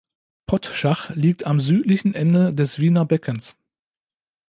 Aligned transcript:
Pottschach 0.47 1.11
liegt 1.13 1.43
am 1.45 1.59
südlichen 1.59 2.15
Ende 2.15 2.55
des 2.55 2.79
Wiener 2.79 3.05
Beckens. 3.05 3.55